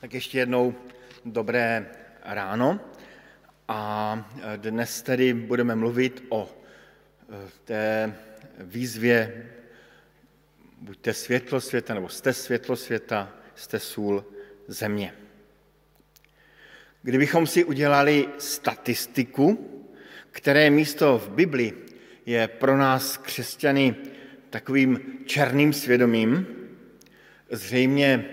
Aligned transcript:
Tak 0.00 0.14
ještě 0.14 0.38
jednou 0.38 0.74
dobré 1.24 1.90
ráno. 2.24 2.80
A 3.68 4.30
dnes 4.56 5.02
tedy 5.02 5.34
budeme 5.34 5.74
mluvit 5.74 6.24
o 6.28 6.48
eh, 6.48 7.50
té 7.64 8.14
výzvě 8.58 9.46
buďte 10.80 11.14
světlo 11.14 11.60
světa, 11.60 11.94
nebo 11.94 12.08
jste 12.08 12.32
světlo 12.32 12.76
světa, 12.76 13.32
jste 13.54 13.80
sůl 13.80 14.24
země. 14.68 15.14
Kdybychom 17.02 17.46
si 17.46 17.64
udělali 17.64 18.28
statistiku, 18.38 19.70
které 20.30 20.70
místo 20.70 21.18
v 21.18 21.30
Bibli 21.30 21.72
je 22.26 22.48
pro 22.48 22.76
nás 22.76 23.16
křesťany 23.16 23.96
takovým 24.50 25.00
černým 25.26 25.72
svědomím, 25.72 26.46
zřejmě 27.50 28.24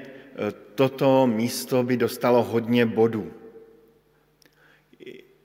toto 0.76 1.28
místo 1.28 1.84
by 1.84 1.98
dostalo 1.98 2.44
hodně 2.44 2.86
bodů. 2.86 3.32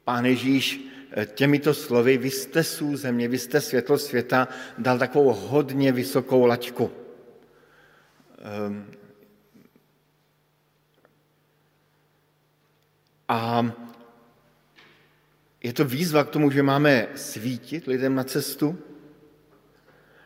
Pán 0.04 0.26
Ježíš 0.26 0.80
eh, 1.10 1.26
těmito 1.26 1.74
slovy, 1.74 2.18
vy 2.18 2.30
jste 2.30 2.64
sůl 2.64 2.96
země, 2.96 3.28
vy 3.28 3.38
jste 3.38 3.60
světlo 3.60 3.98
světa, 3.98 4.48
dal 4.78 4.98
takovou 4.98 5.32
hodně 5.32 5.92
vysokou 5.92 6.46
laťku. 6.46 6.90
Ehm, 8.38 8.90
a 13.28 13.70
je 15.62 15.72
to 15.72 15.84
výzva 15.84 16.24
k 16.24 16.30
tomu, 16.30 16.50
že 16.50 16.62
máme 16.62 17.08
svítit 17.14 17.86
lidem 17.86 18.14
na 18.14 18.24
cestu 18.24 18.78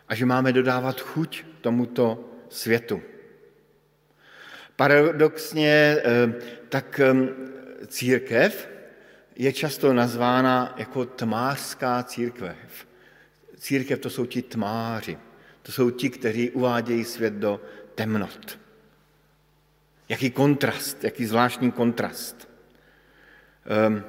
a 0.08 0.14
že 0.14 0.26
máme 0.26 0.52
dodávat 0.52 1.00
chuť 1.00 1.44
tomuto 1.60 2.24
světu. 2.48 3.13
Paradoxně 4.76 5.70
eh, 5.70 6.02
tak 6.68 7.00
eh, 7.00 7.14
církev 7.86 8.68
je 9.36 9.52
často 9.52 9.92
nazvána 9.92 10.74
jako 10.76 11.04
tmářská 11.04 12.02
církev. 12.02 12.86
Církev 13.56 13.98
to 13.98 14.10
jsou 14.10 14.26
ti 14.26 14.42
tmáři, 14.42 15.18
to 15.62 15.72
jsou 15.72 15.90
ti, 15.90 16.10
kteří 16.10 16.50
uvádějí 16.50 17.04
svět 17.04 17.34
do 17.34 17.60
temnot. 17.94 18.58
Jaký 20.08 20.30
kontrast, 20.30 21.04
jaký 21.04 21.26
zvláštní 21.26 21.72
kontrast. 21.72 22.48
Um, 23.88 24.04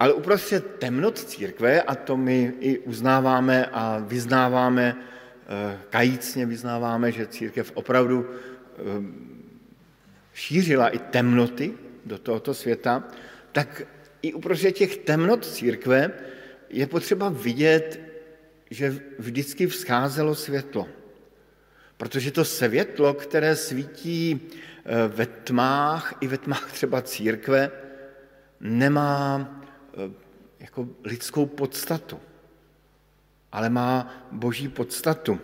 ale 0.00 0.12
uprostřed 0.12 0.76
temnot 0.78 1.18
církve, 1.18 1.82
a 1.82 1.94
to 1.94 2.16
my 2.16 2.52
i 2.60 2.78
uznáváme 2.78 3.66
a 3.66 3.98
vyznáváme, 3.98 4.96
uh, 4.96 5.80
kajícně 5.90 6.46
vyznáváme, 6.46 7.12
že 7.12 7.26
církev 7.26 7.72
opravdu 7.74 8.30
um, 8.96 9.29
šířila 10.34 10.88
i 10.88 10.98
temnoty 10.98 11.74
do 12.04 12.18
tohoto 12.18 12.54
světa, 12.54 13.04
tak 13.52 13.82
i 14.22 14.32
uprostřed 14.32 14.72
těch 14.72 14.96
temnot 14.96 15.46
církve 15.46 16.10
je 16.68 16.86
potřeba 16.86 17.28
vidět, 17.28 18.00
že 18.70 19.02
vždycky 19.18 19.66
vzcházelo 19.66 20.34
světlo. 20.34 20.88
Protože 21.96 22.30
to 22.30 22.44
světlo, 22.44 23.14
které 23.14 23.56
svítí 23.56 24.40
eh, 24.40 25.08
ve 25.08 25.26
tmách, 25.26 26.14
i 26.20 26.26
ve 26.26 26.38
tmách 26.38 26.72
třeba 26.76 27.02
církve, 27.02 27.70
nemá 28.60 29.50
eh, 29.94 30.10
jako 30.60 30.88
lidskou 31.04 31.46
podstatu, 31.46 32.20
ale 33.52 33.70
má 33.70 34.24
boží 34.32 34.68
podstatu. 34.68 35.40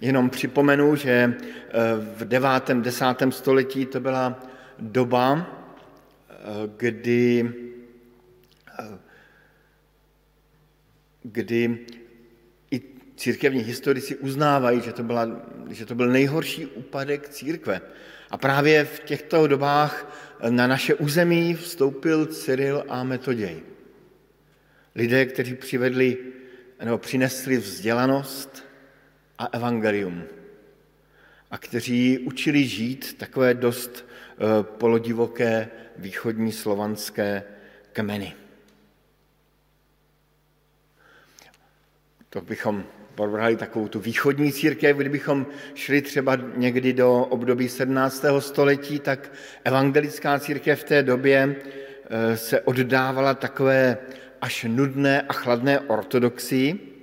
Jenom 0.00 0.30
připomenu, 0.30 0.96
že 0.96 1.10
eh, 1.10 1.70
v 2.16 2.24
9. 2.24 2.50
10. 2.80 3.04
století 3.30 3.86
to 3.86 4.00
byla 4.00 4.42
doba, 4.78 5.46
eh, 6.30 6.34
kdy, 6.76 7.52
eh, 8.78 8.98
kdy 11.22 11.86
i 12.70 12.82
církevní 13.16 13.60
historici 13.60 14.16
uznávají, 14.16 14.80
že 14.80 14.92
to, 14.92 15.02
byla, 15.02 15.28
že 15.70 15.86
to 15.86 15.94
byl 15.94 16.08
nejhorší 16.08 16.66
úpadek 16.66 17.28
církve. 17.28 17.80
A 18.30 18.36
právě 18.38 18.84
v 18.84 19.00
těchto 19.00 19.46
dobách 19.46 20.12
na 20.50 20.66
naše 20.66 20.94
území 20.94 21.54
vstoupil 21.54 22.26
Cyril 22.26 22.84
a 22.88 23.04
Metoděj. 23.04 23.62
Lidé, 24.94 25.26
kteří 25.26 25.54
přivedli 25.54 26.18
nebo 26.84 26.98
přinesli 26.98 27.56
vzdělanost, 27.56 28.63
a 29.38 29.46
evangelium 29.46 30.22
a 31.50 31.58
kteří 31.58 32.18
učili 32.18 32.64
žít 32.64 33.18
takové 33.18 33.54
dost 33.54 34.04
eh, 34.04 34.62
polodivoké 34.62 35.68
východní 35.96 36.52
slovanské 36.52 37.42
kmeny. 37.92 38.32
To 42.30 42.40
bychom 42.40 42.84
pobrali 43.14 43.56
takovou 43.56 43.88
tu 43.88 44.00
východní 44.00 44.52
církev, 44.52 44.96
kdybychom 44.96 45.46
šli 45.74 46.02
třeba 46.02 46.38
někdy 46.56 46.92
do 46.92 47.20
období 47.22 47.68
17. 47.68 48.24
století, 48.38 48.98
tak 48.98 49.32
evangelická 49.64 50.38
církev 50.38 50.80
v 50.80 50.84
té 50.84 51.02
době 51.02 51.56
eh, 51.56 52.36
se 52.36 52.60
oddávala 52.60 53.34
takové 53.34 53.98
až 54.40 54.66
nudné 54.68 55.22
a 55.22 55.32
chladné 55.32 55.80
ortodoxii, 55.80 56.93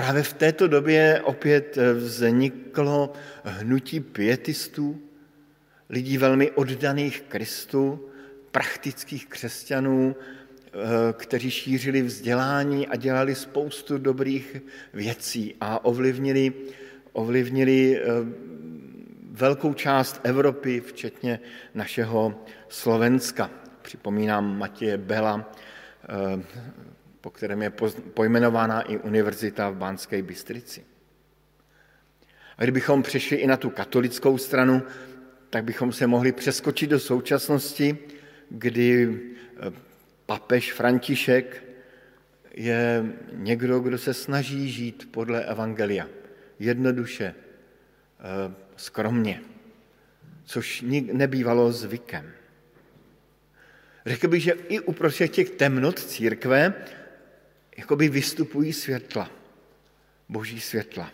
právě 0.00 0.22
v 0.22 0.32
této 0.32 0.68
době 0.68 1.20
opět 1.24 1.78
eh, 1.78 1.92
vzniklo 1.92 3.12
hnutí 3.44 4.00
pietistů, 4.00 5.00
lidí 5.90 6.18
velmi 6.18 6.50
oddaných 6.50 7.20
Kristu, 7.28 8.08
praktických 8.50 9.26
křesťanů, 9.26 10.16
eh, 10.16 10.76
kteří 11.12 11.50
šířili 11.50 12.02
vzdělání 12.02 12.88
a 12.88 12.96
dělali 12.96 13.34
spoustu 13.34 13.98
dobrých 13.98 14.56
věcí 14.94 15.54
a 15.60 15.84
ovlivnili, 15.84 16.52
ovlivnili 17.12 18.00
eh, 18.00 18.04
velkou 19.30 19.74
část 19.74 20.20
Evropy, 20.24 20.80
včetně 20.80 21.40
našeho 21.74 22.44
Slovenska. 22.68 23.50
Připomínám 23.82 24.58
Matěje 24.58 24.98
Bela, 24.98 25.52
po 27.20 27.30
kterém 27.30 27.62
je 27.62 27.72
pojmenována 28.14 28.80
i 28.80 28.98
univerzita 28.98 29.70
v 29.70 29.76
Bánské 29.76 30.22
Bystrici. 30.22 30.84
A 32.58 32.62
kdybychom 32.62 33.02
přešli 33.02 33.36
i 33.36 33.46
na 33.46 33.56
tu 33.56 33.70
katolickou 33.70 34.38
stranu, 34.38 34.82
tak 35.50 35.64
bychom 35.64 35.92
se 35.92 36.06
mohli 36.06 36.32
přeskočit 36.32 36.90
do 36.90 37.00
současnosti, 37.00 37.98
kdy 38.50 39.20
eh, 39.56 39.72
papež 40.26 40.72
František 40.72 41.64
je 42.54 43.04
někdo, 43.32 43.80
kdo 43.80 43.98
se 43.98 44.14
snaží 44.14 44.70
žít 44.70 45.08
podle 45.10 45.44
Evangelia. 45.44 46.08
Jednoduše, 46.58 47.34
eh, 47.34 48.54
skromně, 48.76 49.40
což 50.44 50.84
nebývalo 51.12 51.72
zvykem. 51.72 52.32
Řekl 54.06 54.28
bych, 54.28 54.42
že 54.42 54.52
i 54.52 54.80
uprostřed 54.80 55.28
těch 55.28 55.50
temnot 55.50 55.98
církve 55.98 56.74
jakoby 57.76 58.08
vystupují 58.08 58.72
světla, 58.72 59.30
boží 60.28 60.60
světla. 60.60 61.10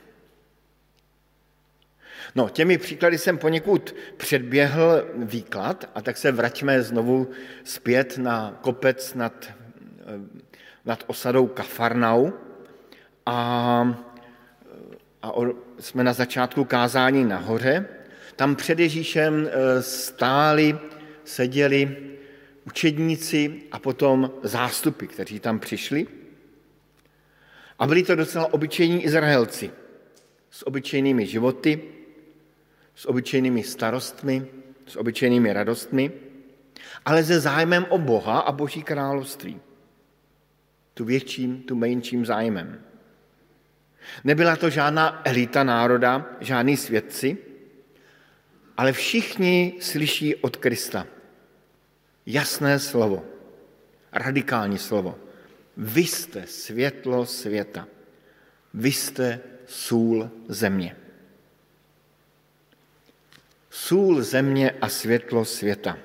No, 2.34 2.49
těmi 2.49 2.78
příklady 2.78 3.19
jsem 3.19 3.39
poněkud 3.39 3.94
předběhl 4.17 5.06
výklad 5.15 5.91
a 5.94 6.03
tak 6.03 6.17
se 6.17 6.33
vraťme 6.33 6.83
znovu 6.83 7.31
zpět 7.65 8.19
na 8.19 8.59
kopec 8.61 9.15
nad, 9.15 9.53
nad 10.84 11.05
osadou 11.06 11.47
Kafarnau 11.47 12.31
a, 13.27 13.99
a 15.23 15.33
jsme 15.78 16.05
na 16.05 16.12
začátku 16.12 16.65
kázání 16.65 17.25
nahoře. 17.25 17.87
Tam 18.37 18.56
před 18.56 18.78
Ježíšem 18.78 19.49
e, 19.49 19.83
stáli, 19.83 20.79
seděli 21.25 21.97
učedníci 22.67 23.62
a 23.73 23.79
potom 23.79 24.31
zástupy, 24.43 25.06
kteří 25.06 25.41
tam 25.41 25.58
přišli. 25.58 26.06
A 27.78 27.87
byli 27.87 28.02
to 28.02 28.14
docela 28.14 28.52
obyčejní 28.52 29.05
Izraelci 29.05 29.70
s 30.50 30.67
obyčejnými 30.67 31.26
životy, 31.26 31.82
s 32.94 33.06
obyčejnými 33.06 33.62
starostmi, 33.62 34.46
s 34.87 34.96
obyčejnými 34.96 35.52
radostmi, 35.52 36.12
ale 37.05 37.25
se 37.25 37.40
zájmem 37.40 37.87
o 37.88 37.99
Boha 37.99 38.40
a 38.40 38.52
Boží 38.52 38.82
království. 38.82 39.61
Tu 40.94 41.05
větším, 41.05 41.62
tu 41.62 41.76
menším 41.76 42.26
zájmem. 42.26 42.81
Nebyla 44.25 44.56
to 44.56 44.70
žádná 44.70 45.20
elita 45.25 45.64
národa, 45.64 46.26
žádní 46.40 46.76
svědci, 46.76 47.38
ale 48.76 48.93
všichni 48.93 49.75
slyší 49.81 50.37
od 50.37 50.56
Krista 50.56 51.06
jasné 52.26 52.79
slovo, 52.79 53.25
radikální 54.12 54.79
slovo. 54.79 55.19
Vy 55.76 56.00
jste 56.00 56.46
světlo 56.46 57.26
světa. 57.26 57.88
Vy 58.75 58.93
jste 58.93 59.40
sůl 59.67 60.31
země. 60.49 60.96
Sůl 63.70 64.23
země 64.23 64.70
a 64.81 64.88
světlo 64.88 65.44
světa. 65.44 65.99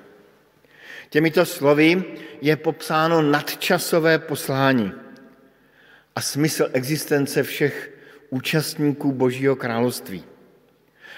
Těmito 1.10 1.46
slovy 1.46 2.04
je 2.40 2.56
popsáno 2.56 3.22
nadčasové 3.22 4.18
poslání 4.18 4.92
a 6.16 6.20
smysl 6.20 6.68
existence 6.72 7.42
všech 7.42 7.92
účastníků 8.30 9.12
Božího 9.12 9.56
království. 9.56 10.24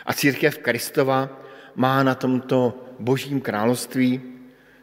A 0.07 0.13
církev 0.13 0.59
Kristova 0.59 1.43
má 1.75 2.03
na 2.03 2.15
tomto 2.15 2.87
Božím 2.99 3.41
království 3.41 4.23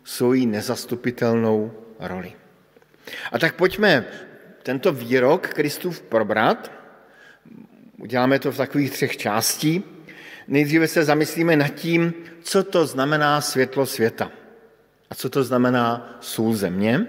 svoji 0.03 0.45
nezastupitelnou 0.45 1.71
roli. 1.99 2.40
A 3.31 3.39
tak 3.39 3.55
pojďme 3.55 4.05
tento 4.63 4.93
výrok 4.93 5.47
Kristův 5.47 6.01
probrat. 6.01 6.71
Uděláme 7.97 8.39
to 8.39 8.51
v 8.51 8.57
takových 8.57 8.91
třech 8.91 9.17
částí. 9.17 9.83
Nejdříve 10.47 10.87
se 10.87 11.03
zamyslíme 11.03 11.55
nad 11.55 11.67
tím, 11.67 12.13
co 12.43 12.63
to 12.63 12.85
znamená 12.85 13.41
světlo 13.41 13.85
světa 13.85 14.31
a 15.09 15.15
co 15.15 15.29
to 15.29 15.43
znamená 15.43 16.17
sůl 16.21 16.53
země. 16.53 17.07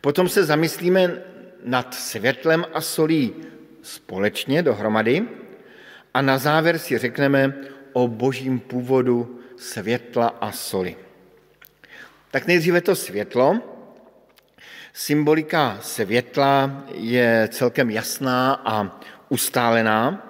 Potom 0.00 0.28
se 0.28 0.44
zamyslíme 0.44 1.22
nad 1.64 1.94
světlem 1.94 2.64
a 2.74 2.80
solí 2.80 3.34
společně 3.82 4.62
dohromady 4.62 5.28
a 6.14 6.22
na 6.22 6.38
závěr 6.38 6.78
si 6.78 6.98
řekneme 6.98 7.54
o 7.92 8.08
božím 8.08 8.60
původu 8.60 9.40
světla 9.56 10.28
a 10.40 10.52
soli. 10.52 10.96
Tak 12.30 12.46
nejdříve 12.46 12.80
to 12.80 12.96
světlo. 12.96 13.60
Symbolika 14.92 15.78
světla 15.82 16.84
je 16.94 17.48
celkem 17.52 17.90
jasná 17.90 18.54
a 18.64 19.00
ustálená. 19.28 20.26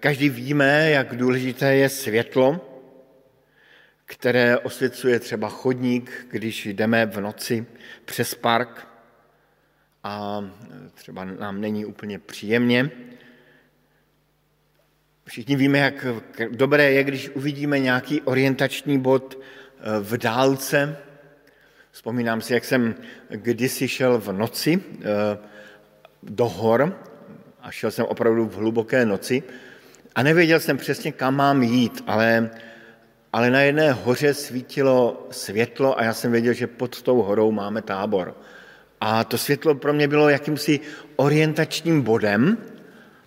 Každý 0.00 0.28
víme, 0.28 0.90
jak 0.90 1.16
důležité 1.16 1.74
je 1.74 1.88
světlo, 1.88 2.64
které 4.04 4.58
osvěcuje 4.58 5.20
třeba 5.20 5.48
chodník, 5.48 6.26
když 6.30 6.66
jdeme 6.66 7.06
v 7.06 7.20
noci 7.20 7.66
přes 8.04 8.34
park 8.34 8.88
a 10.04 10.44
třeba 10.94 11.24
nám 11.24 11.60
není 11.60 11.84
úplně 11.84 12.18
příjemně. 12.18 12.90
Všichni 15.24 15.56
víme, 15.56 15.78
jak 15.78 16.06
dobré 16.50 16.92
je, 16.92 17.04
když 17.04 17.28
uvidíme 17.28 17.78
nějaký 17.78 18.20
orientační 18.20 18.98
bod 18.98 19.38
v 20.00 20.16
dálce. 20.16 20.96
Vzpomínám 21.98 22.40
si, 22.40 22.54
jak 22.54 22.64
jsem 22.64 22.94
kdysi 23.30 23.88
šel 23.88 24.18
v 24.18 24.32
noci 24.32 24.78
eh, 24.78 25.38
do 26.22 26.48
hor 26.48 26.94
a 27.62 27.70
šel 27.70 27.90
jsem 27.90 28.06
opravdu 28.06 28.46
v 28.46 28.54
hluboké 28.54 29.06
noci 29.06 29.42
a 30.14 30.22
nevěděl 30.22 30.60
jsem 30.60 30.76
přesně, 30.76 31.12
kam 31.12 31.36
mám 31.36 31.62
jít, 31.62 32.04
ale, 32.06 32.50
ale 33.32 33.50
na 33.50 33.60
jedné 33.60 33.92
hoře 33.92 34.34
svítilo 34.34 35.26
světlo 35.30 35.98
a 35.98 36.04
já 36.04 36.14
jsem 36.14 36.32
věděl, 36.32 36.52
že 36.52 36.66
pod 36.66 37.02
tou 37.02 37.22
horou 37.22 37.52
máme 37.52 37.82
tábor. 37.82 38.36
A 39.00 39.24
to 39.24 39.38
světlo 39.38 39.74
pro 39.74 39.92
mě 39.92 40.08
bylo 40.08 40.28
jakýmsi 40.28 40.80
orientačním 41.16 42.02
bodem 42.02 42.58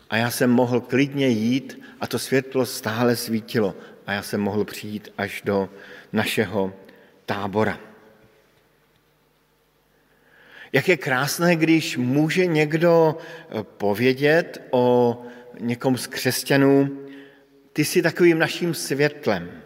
a 0.09 0.17
já 0.17 0.31
jsem 0.31 0.49
mohl 0.49 0.81
klidně 0.81 1.27
jít 1.27 1.81
a 1.99 2.07
to 2.07 2.19
světlo 2.19 2.65
stále 2.65 3.15
svítilo 3.15 3.75
a 4.07 4.13
já 4.13 4.21
jsem 4.21 4.41
mohl 4.41 4.65
přijít 4.65 5.11
až 5.17 5.41
do 5.45 5.69
našeho 6.13 6.73
tábora. 7.25 7.90
Jak 10.73 10.87
je 10.87 10.97
krásné, 10.97 11.55
když 11.55 11.97
může 11.97 12.45
někdo 12.45 13.17
eh, 13.17 13.63
povědět 13.63 14.61
o 14.71 15.17
někom 15.59 15.97
z 15.97 16.07
křesťanů, 16.07 16.97
ty 17.73 17.85
jsi 17.85 18.01
takovým 18.01 18.39
naším 18.39 18.73
světlem. 18.73 19.61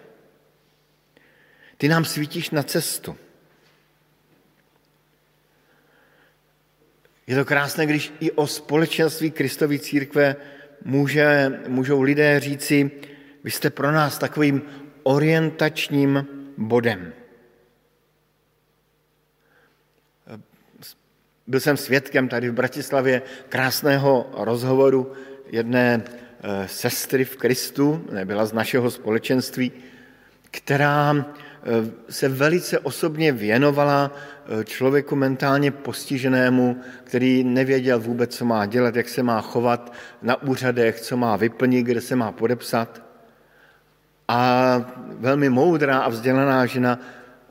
Ty 1.78 1.88
nám 1.88 2.06
svítíš 2.06 2.50
na 2.50 2.64
cestu. 2.64 3.18
Je 7.28 7.36
to 7.36 7.46
krásné, 7.46 7.86
když 7.86 8.14
i 8.20 8.32
o 8.32 8.48
společenství 8.48 9.32
Kristovy 9.32 9.80
církve 9.80 10.36
může, 10.86 11.60
můžou 11.68 12.02
lidé 12.02 12.40
říci, 12.40 12.92
vy 13.44 13.52
jste 13.52 13.70
pro 13.70 13.92
nás 13.92 14.18
takovým 14.18 14.62
orientačním 15.04 16.28
bodem. 16.58 17.14
Byl 21.48 21.60
jsem 21.60 21.78
svědkem 21.78 22.28
tady 22.28 22.50
v 22.50 22.54
Bratislavě 22.54 23.22
krásného 23.50 24.30
rozhovoru 24.34 25.12
jedné 25.48 26.04
eh, 26.04 26.68
sestry 26.68 27.26
v 27.26 27.38
Kristu, 27.38 28.06
nebyla 28.12 28.46
z 28.46 28.54
našeho 28.54 28.92
společenství, 28.92 29.72
která 30.52 31.26
Eh, 31.68 31.92
se 32.10 32.30
velice 32.30 32.80
osobně 32.80 33.32
věnovala 33.32 34.12
eh, 34.12 34.66
člověku 34.66 35.16
mentálně 35.16 35.72
postiženému, 35.72 36.82
který 37.04 37.44
nevěděl 37.44 38.00
vůbec, 38.00 38.36
co 38.36 38.46
má 38.46 38.66
dělat, 38.66 38.96
jak 38.96 39.10
se 39.10 39.24
má 39.24 39.42
chovat 39.42 39.94
na 40.22 40.42
úřadech, 40.42 41.02
co 41.02 41.18
má 41.18 41.36
vyplnit, 41.36 41.86
kde 41.86 42.02
se 42.02 42.16
má 42.16 42.32
podepsat. 42.32 43.02
A 44.28 44.82
velmi 45.20 45.50
moudrá 45.50 46.00
a 46.00 46.10
vzdělaná 46.10 46.66
žena 46.66 47.00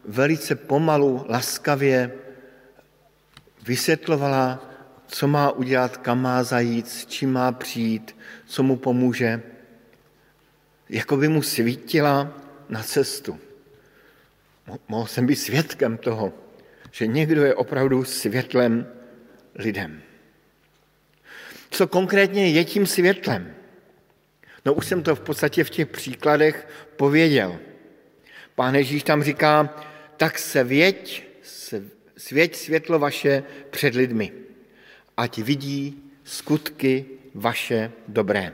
velice 0.04 0.54
pomalu, 0.54 1.26
laskavě 1.28 2.12
vysvětlovala, 3.66 4.70
co 5.06 5.28
má 5.28 5.50
udělat, 5.50 5.96
kam 5.96 6.22
má 6.22 6.42
zajít, 6.42 6.88
s 6.88 7.06
čím 7.06 7.32
má 7.32 7.52
přijít, 7.52 8.16
co 8.46 8.62
mu 8.62 8.76
pomůže. 8.76 9.42
Jako 10.88 11.16
by 11.16 11.28
mu 11.28 11.42
svítila 11.42 12.32
na 12.68 12.82
cestu 12.82 13.38
mohl 14.88 15.06
jsem 15.06 15.26
být 15.26 15.36
svědkem 15.36 15.96
toho, 15.96 16.32
že 16.90 17.06
někdo 17.06 17.44
je 17.44 17.54
opravdu 17.54 18.04
světlem 18.04 18.86
lidem. 19.54 20.02
Co 21.70 21.86
konkrétně 21.86 22.50
je 22.50 22.64
tím 22.64 22.86
světlem? 22.86 23.54
No 24.64 24.74
už 24.74 24.86
jsem 24.86 25.02
to 25.02 25.16
v 25.16 25.20
podstatě 25.20 25.64
v 25.64 25.70
těch 25.70 25.88
příkladech 25.88 26.68
pověděl. 26.96 27.58
Pán 28.54 28.74
Ježíš 28.74 29.02
tam 29.02 29.22
říká, 29.22 29.74
tak 30.16 30.38
se 30.38 30.64
věď, 30.64 31.28
svěť 32.16 32.56
světlo 32.56 32.98
vaše 32.98 33.42
před 33.70 33.94
lidmi, 33.94 34.32
ať 35.16 35.38
vidí 35.38 36.02
skutky 36.24 37.06
vaše 37.34 37.92
dobré 38.08 38.52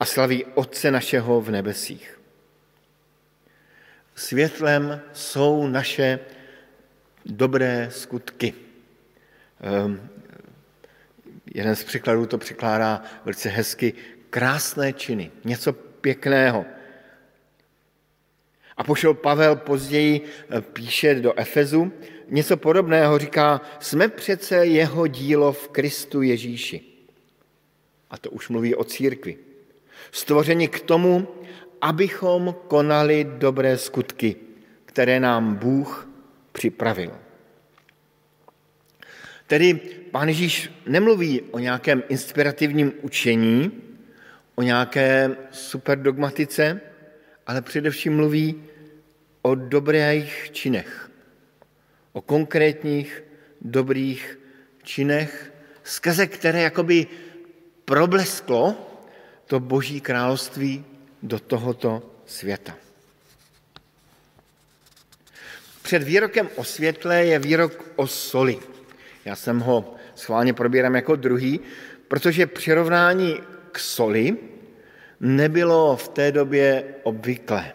a 0.00 0.04
slaví 0.04 0.44
Otce 0.44 0.90
našeho 0.90 1.40
v 1.40 1.50
nebesích. 1.50 2.20
Světlem 4.14 5.00
jsou 5.12 5.66
naše 5.66 6.18
dobré 7.26 7.88
skutky. 7.90 8.54
Um, 9.84 10.08
jeden 11.54 11.76
z 11.76 11.84
překladů 11.84 12.26
to 12.26 12.38
překládá 12.38 13.02
velice 13.24 13.48
hezky. 13.48 13.92
Krásné 14.30 14.92
činy, 14.92 15.30
něco 15.44 15.72
pěkného. 15.72 16.64
A 18.76 18.84
pošel 18.84 19.14
Pavel 19.14 19.56
později 19.56 20.20
eh, 20.50 20.60
píše 20.60 21.14
do 21.14 21.38
Efezu, 21.38 21.92
něco 22.32 22.56
podobného 22.56 23.18
říká, 23.18 23.60
jsme 23.80 24.08
přece 24.08 24.66
jeho 24.66 25.06
dílo 25.06 25.52
v 25.52 25.68
Kristu 25.68 26.22
Ježíši. 26.22 26.80
A 28.10 28.18
to 28.18 28.30
už 28.30 28.48
mluví 28.48 28.74
o 28.74 28.84
církvi. 28.84 29.36
Stvoření 30.12 30.68
k 30.68 30.80
tomu, 30.80 31.28
abychom 31.80 32.54
konali 32.68 33.26
dobré 33.38 33.78
skutky, 33.78 34.36
které 34.84 35.20
nám 35.20 35.54
Bůh 35.54 36.08
připravil. 36.52 37.12
Tedy 39.46 39.74
pán 40.10 40.28
Ježíš 40.28 40.70
nemluví 40.86 41.40
o 41.50 41.58
nějakém 41.58 42.02
inspirativním 42.08 42.92
učení, 43.02 43.72
o 44.54 44.62
nějaké 44.62 45.36
superdogmatice, 45.50 46.80
ale 47.46 47.62
především 47.62 48.16
mluví 48.16 48.64
o 49.42 49.54
dobrých 49.54 50.50
činech, 50.52 51.10
o 52.12 52.20
konkrétních 52.20 53.22
dobrých 53.60 54.38
činech, 54.82 55.52
skrze 55.82 56.26
které 56.26 56.62
jakoby 56.62 57.06
problesklo 57.84 58.76
to 59.46 59.60
boží 59.60 60.00
království 60.00 60.84
do 61.22 61.38
tohoto 61.38 62.02
světa. 62.26 62.76
Před 65.82 66.02
výrokem 66.02 66.48
o 66.56 66.64
světle 66.64 67.24
je 67.24 67.38
výrok 67.38 67.92
o 67.96 68.06
soli. 68.06 68.58
Já 69.24 69.36
jsem 69.36 69.60
ho 69.60 69.94
schválně 70.14 70.52
probírám 70.52 70.94
jako 70.94 71.16
druhý, 71.16 71.60
protože 72.08 72.46
přirovnání 72.46 73.40
k 73.72 73.78
soli 73.78 74.36
nebylo 75.20 75.96
v 75.96 76.08
té 76.08 76.32
době 76.32 76.84
obvyklé. 77.02 77.72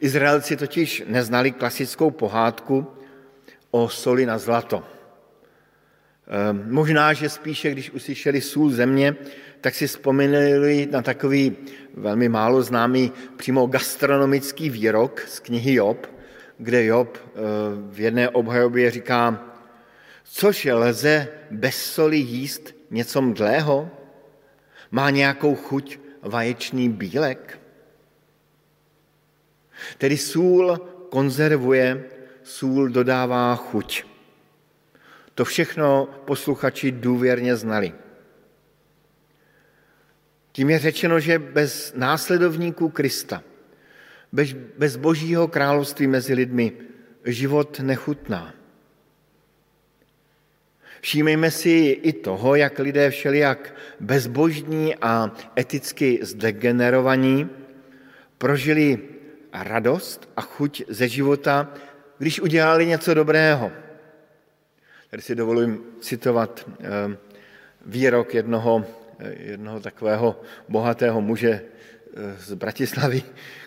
Izraelci 0.00 0.56
totiž 0.56 1.02
neznali 1.06 1.52
klasickou 1.52 2.10
pohádku 2.10 2.86
o 3.70 3.88
soli 3.88 4.26
na 4.26 4.38
zlato. 4.38 4.84
Možná, 6.52 7.12
že 7.12 7.28
spíše, 7.28 7.70
když 7.70 7.90
uslyšeli 7.90 8.40
sůl 8.40 8.70
země, 8.70 9.16
tak 9.60 9.74
si 9.74 9.86
vzpomínali 9.86 10.88
na 10.90 11.02
takový 11.02 11.56
velmi 11.94 12.28
málo 12.28 12.62
známý 12.62 13.12
přímo 13.36 13.66
gastronomický 13.66 14.70
výrok 14.70 15.24
z 15.28 15.38
knihy 15.40 15.74
Job, 15.74 16.06
kde 16.58 16.84
Job 16.84 17.18
v 17.90 18.00
jedné 18.00 18.28
obhajobě 18.28 18.90
říká, 18.90 19.44
což 20.24 20.68
lze 20.72 21.28
bez 21.50 21.76
soli 21.76 22.16
jíst 22.16 22.74
něco 22.90 23.22
mdlého? 23.22 23.90
Má 24.90 25.10
nějakou 25.10 25.54
chuť 25.54 25.98
vaječný 26.22 26.88
bílek? 26.88 27.60
Tedy 29.98 30.16
sůl 30.16 30.78
konzervuje, 31.08 32.04
sůl 32.42 32.88
dodává 32.88 33.56
chuť. 33.56 34.04
To 35.34 35.44
všechno 35.44 36.08
posluchači 36.24 36.92
důvěrně 36.92 37.56
znali. 37.56 37.92
Tím 40.52 40.70
je 40.70 40.78
řečeno, 40.78 41.20
že 41.20 41.38
bez 41.38 41.92
následovníků 41.96 42.88
Krista, 42.88 43.42
bez, 44.32 44.52
bez 44.78 44.96
božího 44.96 45.48
království 45.48 46.06
mezi 46.06 46.34
lidmi 46.34 46.72
život 47.24 47.80
nechutná. 47.80 48.54
Všímejme 51.00 51.50
si 51.50 52.00
i 52.02 52.12
toho, 52.12 52.54
jak 52.54 52.78
lidé 52.78 53.10
všelijak 53.10 53.74
bezbožní 54.00 54.96
a 54.96 55.32
eticky 55.58 56.18
zdegenerovaní 56.22 57.48
prožili 58.38 59.13
radost 59.62 60.28
a 60.36 60.40
chuť 60.40 60.82
ze 60.88 61.08
života, 61.08 61.74
když 62.18 62.40
udělali 62.40 62.86
něco 62.86 63.14
dobrého. 63.14 63.72
Tady 65.10 65.22
si 65.22 65.34
dovolím 65.34 65.80
citovat 66.00 66.70
eh, 66.80 67.16
výrok 67.86 68.34
jednoho, 68.34 68.84
eh, 69.18 69.34
jednoho 69.38 69.80
takového 69.80 70.40
bohatého 70.68 71.20
muže 71.20 71.50
eh, 71.50 72.36
z 72.38 72.54
Bratislavy, 72.54 73.22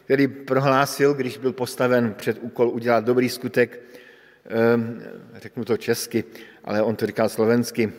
který 0.06 0.28
prohlásil, 0.28 1.14
když 1.14 1.38
byl 1.38 1.54
postaven 1.54 2.14
před 2.14 2.38
úkol 2.42 2.70
udělat 2.70 3.04
dobrý 3.04 3.30
skutek, 3.30 3.80
řeknu 5.36 5.66
to 5.66 5.78
česky, 5.78 6.24
ale 6.64 6.82
on 6.82 6.96
to 6.96 7.06
říkal 7.06 7.30
slovensky, 7.30 7.92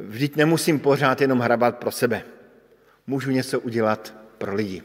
vždyť 0.00 0.36
nemusím 0.36 0.78
pořád 0.78 1.20
jenom 1.20 1.38
hrabat 1.38 1.78
pro 1.78 1.90
sebe. 1.90 2.22
Můžu 3.06 3.30
něco 3.30 3.60
udělat 3.60 4.14
pro 4.38 4.54
lidi. 4.54 4.82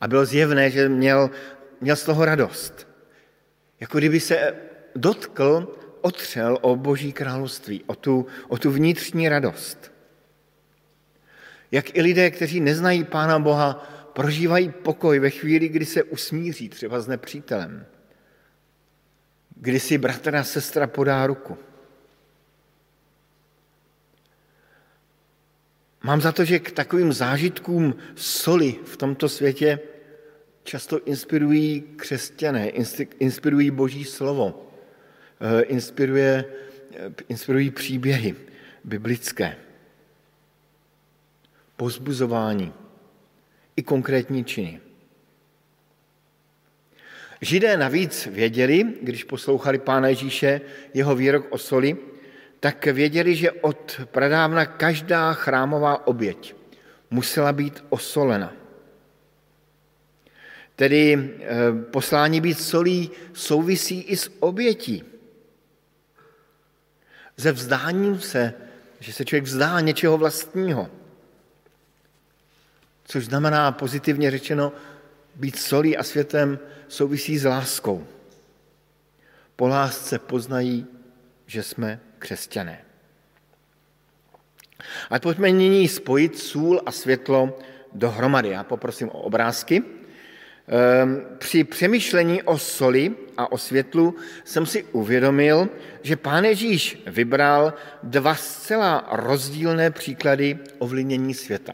A 0.00 0.08
bylo 0.08 0.24
zjevné, 0.24 0.70
že 0.70 0.88
měl, 0.88 1.30
měl 1.80 1.96
z 1.96 2.04
toho 2.04 2.24
radost. 2.24 2.88
Jako 3.80 3.98
kdyby 3.98 4.20
se 4.20 4.54
dotkl, 4.96 5.78
otřel 6.00 6.58
o 6.60 6.76
boží 6.76 7.12
království, 7.12 7.84
o 7.86 7.94
tu, 7.94 8.26
o 8.48 8.58
tu 8.58 8.70
vnitřní 8.70 9.28
radost. 9.28 9.92
Jak 11.70 11.96
i 11.96 12.02
lidé, 12.02 12.30
kteří 12.30 12.60
neznají 12.60 13.04
Pána 13.04 13.38
Boha, 13.38 13.74
prožívají 14.12 14.68
pokoj 14.68 15.18
ve 15.18 15.30
chvíli, 15.30 15.68
kdy 15.68 15.86
se 15.86 16.02
usmíří 16.02 16.68
třeba 16.68 17.00
s 17.00 17.08
nepřítelem. 17.08 17.86
Kdy 19.56 19.80
si 19.80 19.98
bratr 19.98 20.36
a 20.36 20.44
sestra 20.44 20.86
podá 20.86 21.26
ruku. 21.26 21.58
Mám 26.02 26.20
za 26.20 26.32
to, 26.32 26.44
že 26.44 26.58
k 26.58 26.70
takovým 26.70 27.12
zážitkům 27.12 27.94
soli 28.14 28.76
v 28.84 28.96
tomto 28.96 29.28
světě 29.28 29.78
často 30.64 31.04
inspirují 31.04 31.84
křesťané, 31.96 32.68
inspirují 33.18 33.70
Boží 33.70 34.04
slovo, 34.04 34.72
eh, 35.40 35.62
inspiruje, 35.62 36.44
eh, 36.94 37.10
inspirují 37.28 37.70
příběhy 37.70 38.34
biblické, 38.84 39.56
pozbuzování 41.76 42.72
i 43.76 43.82
konkrétní 43.82 44.44
činy. 44.44 44.80
Židé 47.40 47.76
navíc 47.76 48.26
věděli, 48.26 48.84
když 49.02 49.24
poslouchali 49.24 49.78
Pána 49.78 50.08
Ježíše, 50.08 50.60
jeho 50.94 51.16
výrok 51.16 51.46
o 51.50 51.58
soli, 51.58 51.96
tak 52.60 52.86
věděli, 52.86 53.36
že 53.36 53.52
od 53.52 54.00
pradávna 54.04 54.66
každá 54.66 55.32
chrámová 55.32 56.06
oběť 56.06 56.54
musela 57.10 57.52
být 57.52 57.84
osolena. 57.88 58.52
Tedy 60.76 61.12
eh, 61.40 61.72
poslání 61.90 62.40
být 62.40 62.60
solí 62.60 63.10
souvisí 63.32 64.00
i 64.00 64.16
s 64.16 64.30
obětí. 64.40 65.04
Ze 67.36 67.52
vzdáním 67.52 68.20
se, 68.20 68.54
že 69.00 69.12
se 69.12 69.24
člověk 69.24 69.44
vzdá 69.44 69.80
něčeho 69.80 70.18
vlastního. 70.18 70.90
Což 73.04 73.24
znamená 73.24 73.72
pozitivně 73.72 74.30
řečeno, 74.30 74.72
být 75.34 75.56
solí 75.58 75.96
a 75.96 76.02
světem 76.02 76.58
souvisí 76.88 77.38
s 77.38 77.44
láskou. 77.44 78.06
Po 79.56 79.68
lásce 79.68 80.18
poznají, 80.18 80.86
že 81.46 81.62
jsme 81.62 82.00
křesťané. 82.20 82.84
A 85.10 85.18
pojďme 85.18 85.50
nyní 85.50 85.88
spojit 85.88 86.38
sůl 86.38 86.82
a 86.86 86.92
světlo 86.92 87.58
dohromady. 87.92 88.48
Já 88.48 88.64
poprosím 88.64 89.08
o 89.08 89.20
obrázky. 89.20 89.82
Ehm, 89.82 91.26
při 91.38 91.64
přemýšlení 91.64 92.42
o 92.42 92.58
soli 92.58 93.14
a 93.36 93.52
o 93.52 93.58
světlu 93.58 94.14
jsem 94.44 94.66
si 94.66 94.84
uvědomil, 94.84 95.68
že 96.02 96.16
pán 96.16 96.44
Ježíš 96.44 97.02
vybral 97.06 97.74
dva 98.02 98.34
zcela 98.34 99.08
rozdílné 99.12 99.90
příklady 99.90 100.58
ovlivnění 100.78 101.34
světa. 101.34 101.72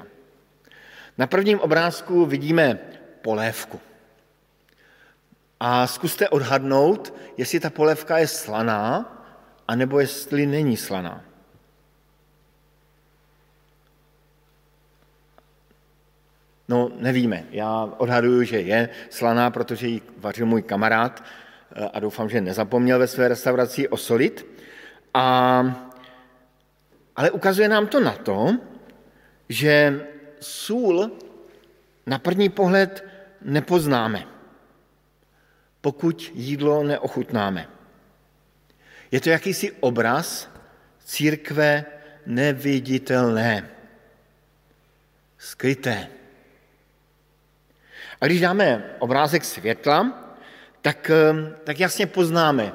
Na 1.19 1.27
prvním 1.27 1.61
obrázku 1.61 2.27
vidíme 2.27 2.79
polévku. 3.23 3.81
A 5.61 5.87
zkuste 5.87 6.29
odhadnout, 6.29 7.15
jestli 7.37 7.61
ta 7.61 7.71
polévka 7.71 8.19
je 8.19 8.27
slaná, 8.29 9.16
anebo 9.69 10.01
jestli 10.01 10.47
není 10.47 10.77
slaná. 10.77 11.25
No, 16.69 16.91
nevíme. 16.97 17.45
Já 17.51 17.85
odhaduju, 17.99 18.43
že 18.43 18.61
je 18.61 18.89
slaná, 19.11 19.51
protože 19.51 19.87
ji 19.87 20.03
vařil 20.19 20.47
můj 20.47 20.63
kamarád 20.63 21.25
eh, 21.75 21.89
a 21.93 22.01
doufám, 22.01 22.29
že 22.29 22.41
nezapomněl 22.41 22.99
ve 22.99 23.07
své 23.07 23.29
restauraci 23.29 23.89
osolit. 23.89 24.47
A, 25.15 25.65
ale 27.17 27.31
ukazuje 27.31 27.69
nám 27.69 27.87
to 27.87 28.01
na 28.01 28.13
to, 28.13 28.59
že 29.49 30.07
sůl 30.41 31.11
na 32.07 32.19
první 32.19 32.49
pohled 32.49 33.05
nepoznáme, 33.43 34.27
pokud 35.81 36.31
jídlo 36.35 36.83
neochutnáme. 36.83 37.76
Je 39.11 39.21
to 39.21 39.31
jakýsi 39.31 39.73
obraz 39.73 40.51
církve 41.05 41.85
neviditelné, 42.27 43.71
skryté. 45.39 46.09
A 48.21 48.27
když 48.27 48.41
dáme 48.41 48.85
obrázek 48.99 49.45
světla, 49.45 50.27
tak, 50.83 51.11
eh, 51.11 51.57
tak 51.65 51.81
jasně 51.81 52.07
poznáme, 52.07 52.73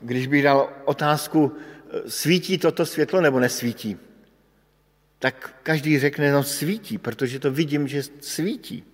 když 0.00 0.26
bych 0.26 0.42
dal 0.42 0.72
otázku, 0.84 1.56
eh, 1.56 2.10
svítí 2.10 2.58
toto 2.58 2.86
světlo 2.86 3.20
nebo 3.20 3.40
nesvítí, 3.40 3.98
tak 5.18 5.54
každý 5.62 5.98
řekne, 5.98 6.32
no 6.32 6.42
svítí, 6.42 6.98
protože 6.98 7.38
to 7.38 7.50
vidím, 7.50 7.88
že 7.88 8.02
svítí. 8.20 8.84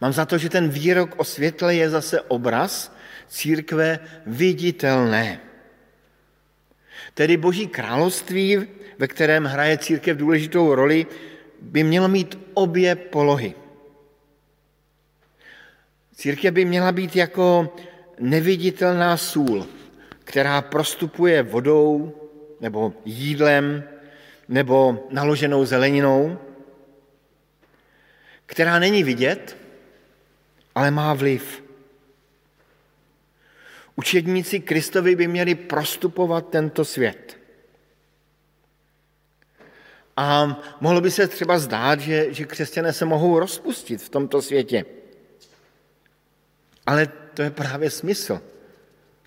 Mám 0.00 0.12
za 0.12 0.26
to, 0.26 0.38
že 0.38 0.48
ten 0.48 0.68
výrok 0.68 1.14
o 1.16 1.24
světle 1.24 1.74
je 1.74 1.90
zase 1.90 2.20
obraz 2.20 2.94
církve 3.28 3.98
viditelné. 4.26 5.40
Tedy 7.14 7.36
Boží 7.36 7.66
království, 7.66 8.66
ve 8.98 9.08
kterém 9.08 9.44
hraje 9.44 9.78
církev 9.78 10.16
důležitou 10.16 10.74
roli, 10.74 11.06
by 11.60 11.84
mělo 11.84 12.08
mít 12.08 12.38
obě 12.54 12.94
polohy. 12.94 13.54
Církev 16.14 16.54
by 16.54 16.64
měla 16.64 16.92
být 16.92 17.16
jako 17.16 17.74
neviditelná 18.18 19.16
sůl, 19.16 19.66
která 20.24 20.62
prostupuje 20.62 21.42
vodou 21.42 22.14
nebo 22.60 22.92
jídlem 23.04 23.84
nebo 24.48 25.06
naloženou 25.10 25.64
zeleninou, 25.64 26.38
která 28.46 28.78
není 28.78 29.04
vidět, 29.04 29.56
ale 30.74 30.90
má 30.90 31.14
vliv. 31.14 31.67
Učedníci 33.98 34.60
Kristovi 34.60 35.16
by 35.16 35.28
měli 35.28 35.54
prostupovat 35.54 36.48
tento 36.48 36.84
svět. 36.84 37.36
A 40.16 40.60
mohlo 40.80 41.00
by 41.00 41.10
se 41.10 41.28
třeba 41.28 41.58
zdát, 41.58 42.00
že, 42.00 42.34
že 42.34 42.44
křesťané 42.44 42.92
se 42.92 43.04
mohou 43.04 43.38
rozpustit 43.38 44.02
v 44.02 44.08
tomto 44.08 44.42
světě. 44.42 44.84
Ale 46.86 47.06
to 47.34 47.42
je 47.42 47.50
právě 47.50 47.90
smysl. 47.90 48.40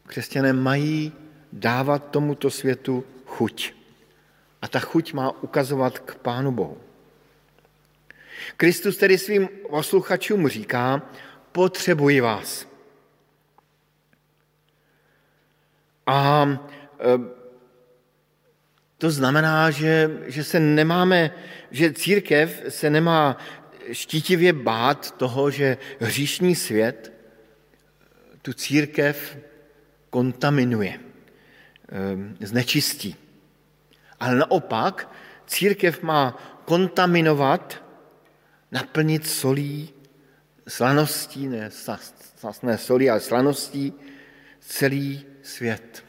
Křesťané 0.07 0.53
mají 0.53 1.13
dávat 1.53 2.11
tomuto 2.11 2.49
světu 2.49 3.03
chuť. 3.25 3.73
A 4.61 4.67
ta 4.67 4.79
chuť 4.79 5.13
má 5.13 5.43
ukazovat 5.43 5.99
k 5.99 6.15
Pánu 6.15 6.51
Bohu. 6.51 6.77
Kristus 8.57 8.97
tedy 8.97 9.17
svým 9.17 9.49
posluchačům 9.69 10.47
říká, 10.47 11.01
potřebuji 11.51 12.21
vás. 12.21 12.70
A 16.07 16.47
e, 16.99 17.19
to 18.97 19.11
znamená, 19.11 19.71
že, 19.71 20.11
že 20.25 20.43
se 20.43 20.59
nemáme, 20.59 21.31
že 21.71 21.93
církev 21.93 22.61
se 22.69 22.89
nemá 22.89 23.37
štítivě 23.91 24.53
bát 24.53 25.11
toho, 25.11 25.51
že 25.51 25.77
hříšný 25.99 26.55
svět 26.55 27.13
tu 28.41 28.53
církev 28.53 29.37
kontaminuje, 30.09 30.99
e, 32.41 32.45
znečistí. 32.45 33.15
Ale 34.19 34.35
naopak 34.35 35.09
církev 35.47 36.03
má 36.03 36.37
kontaminovat, 36.65 37.83
naplnit 38.71 39.27
solí, 39.27 39.93
slaností, 40.67 41.47
ne 41.47 41.69
slasné 42.37 42.77
solí, 42.77 43.09
ale 43.09 43.19
slaností 43.19 43.93
celý 44.59 45.30
svět. 45.43 46.03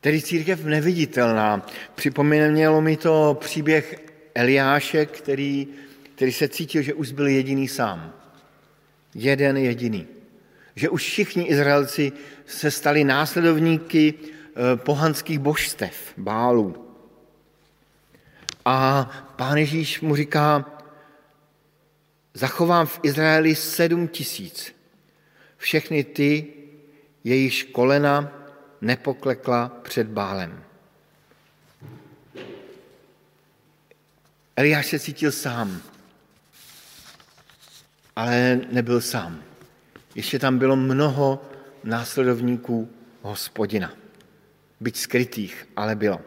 Tedy 0.00 0.22
církev 0.22 0.64
neviditelná. 0.64 1.66
Připomnělo 1.94 2.80
mi 2.80 2.96
to 2.96 3.38
příběh 3.40 4.00
Eliáše, 4.34 5.06
který, 5.06 5.68
který 6.14 6.32
se 6.32 6.48
cítil, 6.48 6.82
že 6.82 6.94
už 6.94 7.12
byl 7.12 7.26
jediný 7.26 7.68
sám. 7.68 8.12
Jeden 9.14 9.56
jediný. 9.56 10.06
Že 10.76 10.88
už 10.88 11.02
všichni 11.02 11.44
Izraelci 11.44 12.12
se 12.46 12.70
stali 12.70 13.04
následovníky 13.04 14.14
eh, 14.14 14.76
pohanských 14.76 15.38
božstev, 15.38 16.12
bálů. 16.16 16.86
A 18.64 19.10
pán 19.36 19.56
Ježíš 19.56 20.00
mu 20.00 20.16
říká, 20.16 20.64
zachovám 22.34 22.86
v 22.86 23.00
Izraeli 23.02 23.54
sedm 23.54 24.08
tisíc. 24.08 24.79
Všechny 25.60 26.04
ty, 26.04 26.46
jejíž 27.24 27.62
kolena 27.62 28.32
nepoklekla 28.80 29.68
před 29.82 30.06
bálem. 30.06 30.64
Eliáš 34.56 34.86
se 34.86 34.98
cítil 34.98 35.32
sám, 35.32 35.82
ale 38.16 38.60
nebyl 38.70 39.00
sám. 39.00 39.42
Ještě 40.14 40.38
tam 40.38 40.58
bylo 40.58 40.76
mnoho 40.76 41.44
následovníků 41.84 42.90
hospodina. 43.22 43.92
Byť 44.80 44.96
skrytých, 44.96 45.68
ale 45.76 45.96
bylo. 45.96 46.20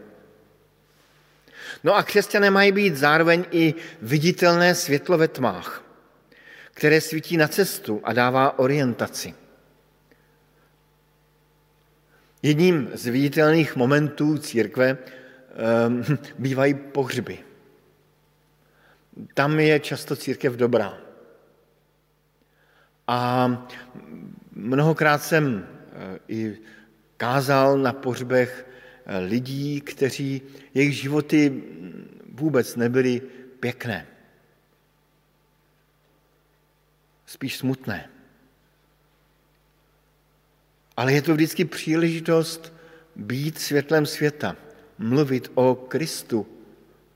No 1.83 1.95
a 1.95 2.03
křesťané 2.03 2.51
mají 2.51 2.71
být 2.71 2.95
zároveň 2.97 3.45
i 3.51 3.73
viditelné 4.01 4.75
světlo 4.75 5.17
ve 5.17 5.27
tmách, 5.27 5.82
které 6.73 7.01
svítí 7.01 7.37
na 7.37 7.47
cestu 7.47 8.01
a 8.03 8.13
dává 8.13 8.59
orientaci. 8.59 9.33
Jedním 12.41 12.89
z 12.93 13.05
viditelných 13.05 13.75
momentů 13.75 14.37
církve 14.37 14.97
um, 14.97 16.03
bývají 16.39 16.73
pohřby. 16.73 17.39
Tam 19.33 19.59
je 19.59 19.79
často 19.79 20.15
církev 20.15 20.53
dobrá. 20.53 20.97
A 23.07 23.47
mnohokrát 24.51 25.23
jsem 25.23 25.67
eh, 25.67 26.19
i 26.27 26.57
kázal 27.17 27.77
na 27.77 27.93
pohřbech 27.93 28.65
lidí, 29.27 29.81
kteří, 29.81 30.41
jejich 30.73 30.93
životy 30.97 31.63
vůbec 32.33 32.75
nebyly 32.75 33.21
pěkné. 33.59 34.07
Spíš 37.33 37.57
smutné. 37.57 38.09
Ale 40.97 41.13
je 41.13 41.21
to 41.21 41.33
vždycky 41.33 41.65
příležitost 41.65 42.73
být 43.15 43.57
světlem 43.57 44.05
světa, 44.05 44.55
mluvit 44.97 45.51
o 45.55 45.75
Kristu, 45.75 46.47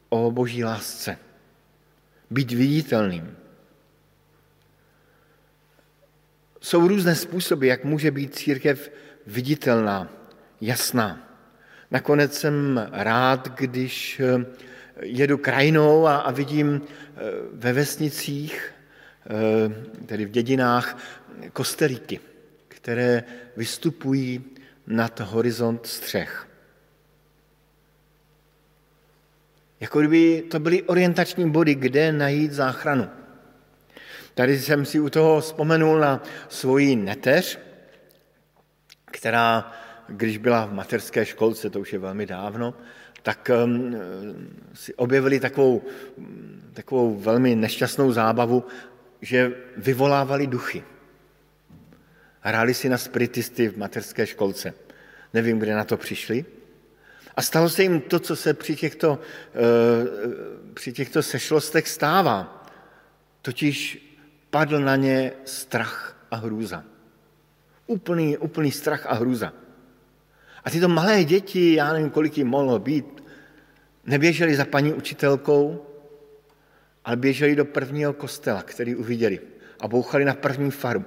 o 0.09 0.31
boží 0.31 0.63
lásce, 0.63 1.17
být 2.29 2.51
viditelným. 2.51 3.37
Jsou 6.61 6.87
různé 6.87 7.15
způsoby, 7.15 7.69
jak 7.69 7.83
může 7.83 8.11
být 8.11 8.35
církev 8.35 8.91
viditelná, 9.25 10.09
jasná. 10.61 11.29
Nakonec 11.91 12.39
jsem 12.39 12.89
rád, 12.91 13.59
když 13.59 14.19
eh, 14.19 14.45
jedu 15.01 15.37
krajinou 15.37 16.07
a, 16.07 16.17
a 16.17 16.31
vidím 16.31 16.81
eh, 16.81 17.21
ve 17.53 17.73
vesnicích, 17.73 18.76
tedy 20.05 20.25
v 20.25 20.29
dědinách, 20.29 20.97
kostelíky, 21.53 22.19
které 22.67 23.23
vystupují 23.57 24.43
nad 24.87 25.19
horizont 25.19 25.85
střech. 25.85 26.47
Jako 29.79 29.99
kdyby 29.99 30.41
to 30.41 30.59
byly 30.59 30.83
orientační 30.83 31.51
body, 31.51 31.75
kde 31.75 32.11
najít 32.11 32.51
záchranu. 32.51 33.09
Tady 34.33 34.59
jsem 34.59 34.85
si 34.85 34.99
u 34.99 35.09
toho 35.09 35.41
vzpomenul 35.41 35.99
na 35.99 36.23
svoji 36.49 36.95
neteř, 36.95 37.59
která 39.05 39.71
když 40.07 40.37
byla 40.37 40.65
v 40.65 40.73
materské 40.73 41.25
školce, 41.25 41.69
to 41.69 41.79
už 41.79 41.93
je 41.93 41.99
velmi 41.99 42.25
dávno, 42.25 42.73
tak 43.23 43.51
si 44.73 44.95
objevili 44.95 45.39
takovou, 45.39 45.81
takovou 46.73 47.15
velmi 47.15 47.55
nešťastnou 47.55 48.11
zábavu, 48.11 48.63
že 49.21 49.53
vyvolávali 49.77 50.47
duchy. 50.47 50.83
Hráli 52.41 52.73
si 52.73 52.89
na 52.89 52.97
spiritisty 52.97 53.69
v 53.69 53.77
materské 53.77 54.27
školce. 54.27 54.73
Nevím, 55.33 55.59
kde 55.59 55.75
na 55.75 55.83
to 55.83 55.97
přišli. 55.97 56.45
A 57.35 57.41
stalo 57.41 57.69
se 57.69 57.83
jim 57.83 58.01
to, 58.01 58.19
co 58.19 58.35
se 58.35 58.53
při 58.53 58.75
těchto, 58.75 59.11
uh, 59.11 60.73
při 60.73 60.93
těchto 60.93 61.23
sešlostech 61.23 61.87
stává. 61.87 62.65
Totiž 63.41 64.03
padl 64.49 64.79
na 64.79 64.95
ně 64.95 65.31
strach 65.45 66.27
a 66.31 66.35
hrůza. 66.35 66.83
Úplný, 67.87 68.37
úplný 68.37 68.71
strach 68.71 69.05
a 69.05 69.13
hrůza. 69.13 69.53
A 70.63 70.69
tyto 70.69 70.87
malé 70.87 71.23
děti, 71.23 71.73
já 71.73 71.93
nevím, 71.93 72.09
kolik 72.09 72.37
jim 72.37 72.47
mohlo 72.47 72.79
být, 72.79 73.23
neběželi 74.05 74.55
za 74.55 74.65
paní 74.65 74.93
učitelkou, 74.93 75.86
ale 77.07 77.15
běželi 77.15 77.55
do 77.55 77.65
prvního 77.65 78.13
kostela, 78.13 78.63
který 78.63 78.95
uviděli 78.95 79.39
a 79.79 79.87
bouchali 79.87 80.25
na 80.25 80.33
první 80.33 80.71
faru, 80.71 81.05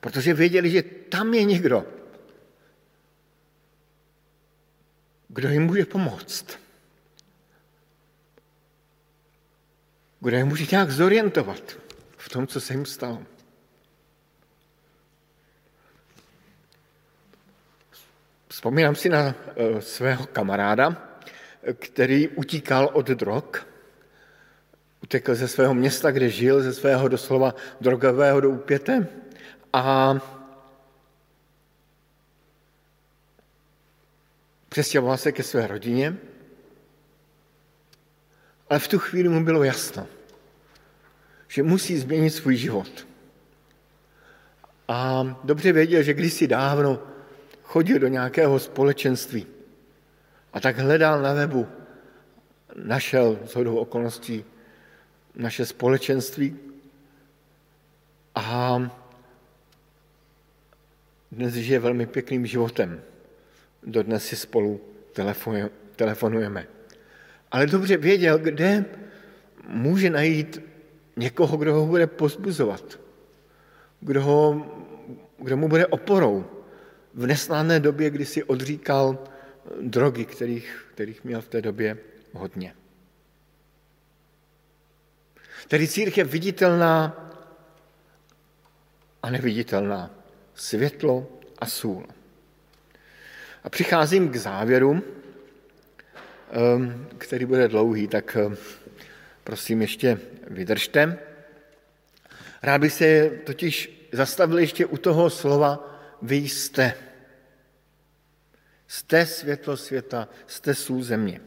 protože 0.00 0.34
věděli, 0.34 0.70
že 0.70 0.82
tam 0.82 1.34
je 1.34 1.44
někdo, 1.44 1.86
kdo 5.28 5.48
jim 5.48 5.62
může 5.62 5.84
pomoct. 5.84 6.58
Kdo 10.20 10.36
je 10.36 10.44
může 10.44 10.66
nějak 10.70 10.90
zorientovat 10.90 11.76
v 12.16 12.28
tom, 12.28 12.46
co 12.46 12.60
se 12.60 12.74
jim 12.74 12.86
stalo. 12.86 13.22
Vzpomínám 18.48 18.94
si 18.94 19.08
na 19.08 19.34
eh, 19.34 19.82
svého 19.82 20.26
kamaráda, 20.26 21.18
který 21.78 22.28
utíkal 22.28 22.90
od 22.92 23.06
drog. 23.06 23.73
Utekl 25.04 25.34
ze 25.34 25.48
svého 25.48 25.74
města, 25.74 26.10
kde 26.10 26.28
žil, 26.28 26.62
ze 26.62 26.72
svého 26.72 27.08
doslova 27.08 27.54
drogového 27.80 28.40
do 28.40 28.50
úpěte. 28.50 29.06
A 29.72 30.16
přestěhoval 34.68 35.16
se 35.16 35.32
ke 35.32 35.42
své 35.42 35.66
rodině, 35.66 36.16
ale 38.70 38.78
v 38.80 38.88
tu 38.88 38.98
chvíli 38.98 39.28
mu 39.28 39.44
bylo 39.44 39.64
jasno, 39.64 40.06
že 41.48 41.62
musí 41.62 41.98
změnit 41.98 42.30
svůj 42.30 42.56
život. 42.56 43.06
A 44.88 45.24
dobře 45.44 45.72
věděl, 45.72 46.02
že 46.02 46.14
kdysi 46.14 46.46
dávno 46.46 47.02
chodil 47.62 47.98
do 47.98 48.08
nějakého 48.08 48.58
společenství 48.58 49.46
a 50.52 50.60
tak 50.60 50.78
hledal 50.78 51.22
na 51.22 51.32
webu, 51.32 51.68
našel 52.74 53.38
z 53.46 53.54
hodou 53.54 53.76
okolností 53.76 54.53
naše 55.36 55.66
společenství 55.66 56.56
a 58.34 58.82
dnes 61.32 61.54
žije 61.54 61.78
velmi 61.78 62.06
pěkným 62.06 62.46
životem. 62.46 63.02
Dodnes 63.82 64.26
si 64.26 64.36
spolu 64.36 64.80
telefonujeme. 65.96 66.66
Ale 67.50 67.66
dobře 67.66 67.96
věděl, 67.96 68.38
kde 68.38 68.84
může 69.68 70.10
najít 70.10 70.60
někoho, 71.16 71.56
kdo 71.56 71.74
ho 71.74 71.86
bude 71.86 72.06
pozbuzovat, 72.06 73.00
kdo, 74.00 74.22
ho, 74.22 74.66
kdo 75.38 75.56
mu 75.56 75.68
bude 75.68 75.86
oporou, 75.86 76.46
v 77.14 77.26
neslávné 77.26 77.80
době, 77.80 78.10
kdy 78.10 78.26
si 78.26 78.44
odříkal 78.44 79.18
drogy, 79.80 80.24
kterých, 80.24 80.86
kterých 80.94 81.24
měl 81.24 81.40
v 81.40 81.48
té 81.48 81.62
době 81.62 81.98
hodně. 82.32 82.74
Tedy 85.68 85.88
církev 85.88 86.30
viditelná 86.30 87.20
a 89.22 89.30
neviditelná, 89.30 90.10
světlo 90.54 91.26
a 91.58 91.66
sůl. 91.66 92.06
A 93.64 93.70
přicházím 93.70 94.28
k 94.28 94.36
závěru, 94.36 95.02
který 97.18 97.44
bude 97.44 97.68
dlouhý, 97.68 98.08
tak 98.08 98.36
prosím 99.44 99.82
ještě 99.82 100.20
vydržte. 100.46 101.18
Rád 102.62 102.80
bych 102.80 102.92
se 102.92 103.30
totiž 103.44 104.08
zastavil 104.12 104.58
ještě 104.58 104.86
u 104.86 104.96
toho 104.96 105.30
slova 105.30 106.00
vy 106.22 106.36
jste. 106.36 106.94
Jste 108.88 109.26
světlo 109.26 109.76
světa, 109.76 110.28
jste 110.46 110.74
sůl 110.74 111.02
země. 111.02 111.40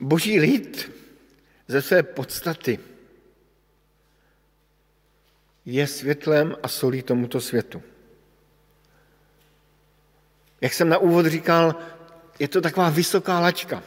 Boží 0.00 0.40
lid 0.40 1.01
ze 1.72 1.82
své 1.82 2.02
podstaty 2.02 2.78
je 5.64 5.86
světlem 5.86 6.56
a 6.62 6.68
solí 6.68 7.02
tomuto 7.02 7.40
světu. 7.40 7.82
Jak 10.60 10.72
jsem 10.72 10.88
na 10.88 10.98
úvod 10.98 11.26
říkal, 11.26 11.74
je 12.38 12.48
to 12.48 12.60
taková 12.60 12.90
vysoká 12.90 13.40
lačka. 13.40 13.82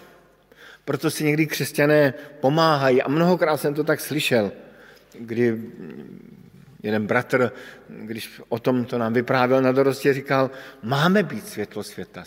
Proto 0.85 1.11
si 1.11 1.23
někdy 1.23 1.47
křesťané 1.47 2.13
pomáhají 2.41 3.01
a 3.01 3.07
mnohokrát 3.07 3.57
jsem 3.57 3.73
to 3.73 3.83
tak 3.83 3.99
slyšel, 3.99 4.51
kdy 5.19 5.61
jeden 6.83 7.07
bratr, 7.07 7.51
když 7.89 8.41
o 8.49 8.59
tom 8.59 8.85
to 8.85 8.97
nám 8.97 9.13
vyprávěl 9.13 9.61
na 9.61 9.71
dorostě, 9.71 10.13
říkal, 10.13 10.51
máme 10.83 11.23
být 11.23 11.47
světlo 11.47 11.83
světa. 11.83 12.25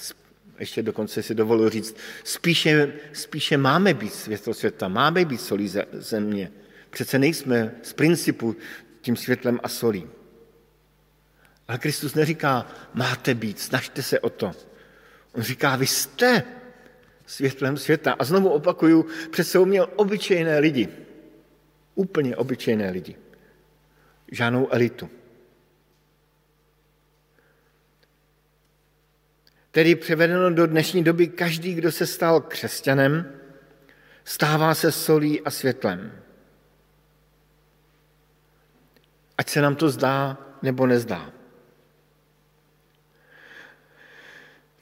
Ještě 0.59 0.83
dokonce 0.83 1.23
si 1.23 1.35
dovolu 1.35 1.69
říct, 1.69 1.97
spíše, 2.25 2.93
spíše 3.13 3.57
máme 3.57 3.95
být 3.95 4.15
světlo 4.15 4.55
světa, 4.55 4.89
máme 4.89 5.25
být 5.25 5.41
solí 5.41 5.73
země. 5.93 6.53
Přece 6.91 7.19
nejsme 7.19 7.75
z 7.83 7.93
principu 7.93 8.57
tím 9.01 9.17
světlem 9.17 9.61
a 9.63 9.69
solí. 9.69 10.07
Ale 11.69 11.79
Kristus 11.79 12.15
neříká, 12.15 12.67
máte 12.95 13.35
být, 13.35 13.59
snažte 13.59 14.03
se 14.03 14.21
o 14.21 14.31
to. 14.31 14.53
On 15.33 15.43
říká, 15.43 15.77
vy 15.77 15.87
jste 15.87 16.43
světlem 17.27 17.77
světa. 17.77 18.17
A 18.19 18.25
znovu 18.25 18.49
opakuju, 18.49 19.07
sebou 19.43 19.65
měl 19.65 19.89
obyčejné 19.97 20.59
lidi. 20.59 20.89
Úplně 21.95 22.37
obyčejné 22.37 22.91
lidi. 22.91 23.17
Žádnou 24.33 24.69
elitu. 24.73 25.11
Tedy 29.79 29.95
převedeno 29.95 30.51
do 30.51 30.67
dnešní 30.67 31.05
doby, 31.05 31.27
každý, 31.27 31.75
kdo 31.75 31.93
se 31.93 32.07
stal 32.07 32.41
křesťanem, 32.41 33.33
stává 34.25 34.75
se 34.75 34.93
solí 34.93 35.41
a 35.41 35.51
světlem. 35.51 36.13
Ať 39.39 39.49
se 39.49 39.61
nám 39.61 39.77
to 39.77 39.91
zdá 39.91 40.39
nebo 40.63 40.87
nezdá. 40.87 41.33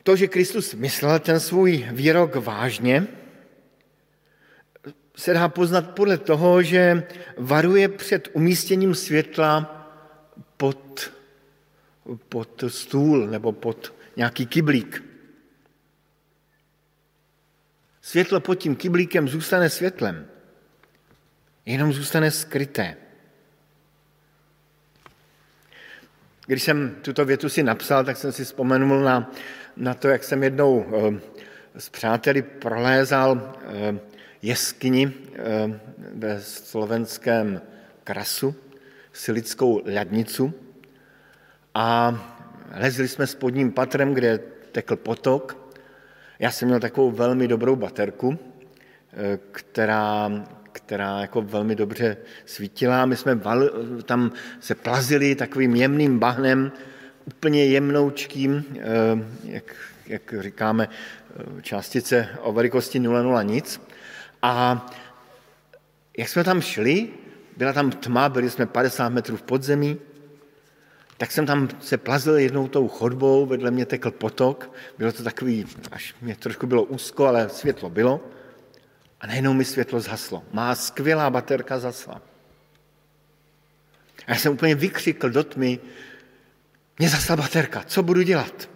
To, 0.03 0.17
že 0.17 0.29
Kristus 0.29 0.75
myslel 0.75 1.19
ten 1.19 1.41
svůj 1.41 1.89
výrok 1.93 2.35
vážně, 2.35 3.07
se 5.17 5.33
dá 5.33 5.49
poznat 5.49 5.91
podle 5.91 6.19
toho, 6.19 6.63
že 6.63 7.07
varuje 7.39 7.89
před 7.89 8.29
umístěním 8.33 8.95
světla 8.95 9.87
pod, 10.57 11.13
pod 12.29 12.65
stůl 12.69 13.27
nebo 13.27 13.53
pod 13.53 13.96
nějaký 14.17 14.47
kyblík. 14.47 15.05
Světlo 18.01 18.41
pod 18.41 18.55
tím 18.55 18.77
kyblíkem 18.77 19.29
zůstane 19.29 19.71
světlem, 19.71 20.27
jenom 21.67 21.93
zůstane 21.93 22.31
skryté. 22.31 22.97
Když 26.47 26.63
jsem 26.63 26.97
tuto 27.03 27.25
větu 27.25 27.49
si 27.49 27.63
napsal, 27.63 28.05
tak 28.05 28.17
jsem 28.17 28.33
si 28.33 28.45
vzpomenul 28.45 29.01
na, 29.01 29.33
na 29.77 29.95
to, 29.95 30.09
jak 30.09 30.25
jsem 30.25 30.43
jednou 30.43 30.87
eh, 30.87 31.81
s 31.81 31.89
přáteli 31.89 32.43
prolézal 32.43 33.55
eh, 33.63 33.99
jeskyni 34.43 35.13
eh, 35.35 35.81
ve 36.15 36.41
slovenském 36.41 37.63
Krasu, 38.05 38.55
silickou 39.13 39.83
ladnicu 39.95 40.55
a 41.75 42.15
lezli 42.79 43.09
jsme 43.09 43.27
spodním 43.27 43.73
patrem, 43.73 44.15
kde 44.15 44.41
tekl 44.73 44.97
potok. 44.97 45.73
Já 46.39 46.51
jsem 46.51 46.69
měl 46.69 46.81
takovou 46.81 47.11
velmi 47.11 47.49
dobrou 47.49 47.77
baterku, 47.77 48.39
která, 49.53 50.31
která 50.73 51.21
jako 51.21 51.43
velmi 51.43 51.75
dobře 51.75 52.17
svítila. 52.45 53.07
My 53.07 53.17
jsme 53.17 53.35
val, 53.35 53.71
tam 54.05 54.33
se 54.61 54.75
plazili 54.75 55.35
takovým 55.35 55.77
jemným 55.77 56.19
bahnem, 56.19 56.73
úplně 57.25 57.65
jemnoučkým, 57.65 58.65
eh, 58.79 58.83
jak, 59.45 59.75
jak 60.07 60.35
říkáme, 60.39 60.89
eh, 60.89 61.63
částice 61.63 62.29
o 62.41 62.53
velikosti 62.53 63.01
0,0 63.01 63.43
nic. 63.43 63.81
A 64.43 64.87
jak 66.19 66.29
jsme 66.29 66.45
tam 66.45 66.61
šli, 66.61 67.09
byla 67.57 67.73
tam 67.73 67.91
tma, 67.91 68.29
byli 68.29 68.51
jsme 68.51 68.67
50 68.67 69.09
metrů 69.09 69.37
v 69.37 69.43
podzemí, 69.43 69.99
tak 71.17 71.33
jsem 71.33 71.47
tam 71.47 71.69
se 71.81 71.97
plazil 71.97 72.37
jednou 72.37 72.69
tou 72.69 72.89
chodbou, 72.89 73.47
vedle 73.47 73.71
mě 73.71 73.87
tekl 73.87 74.11
potok, 74.11 74.71
bylo 74.99 75.13
to 75.13 75.23
takový, 75.23 75.67
až 75.91 76.15
mě 76.21 76.37
trošku 76.37 76.67
bylo 76.67 76.85
úzko, 76.85 77.27
ale 77.27 77.49
světlo 77.49 77.91
bylo. 77.91 78.21
A 79.21 79.27
najednou 79.27 79.53
mi 79.53 79.65
světlo 79.65 80.01
zhaslo. 80.01 80.45
Má 80.53 80.75
skvělá 80.75 81.31
baterka 81.31 81.79
zasla. 81.79 82.23
A 84.27 84.33
já 84.33 84.37
jsem 84.37 84.53
úplně 84.53 84.75
vykřikl 84.75 85.31
do 85.31 85.45
tmy, 85.45 85.79
mě 86.99 87.09
zasla 87.09 87.37
baterka, 87.37 87.83
co 87.87 88.03
budu 88.03 88.23
dělat? 88.23 88.71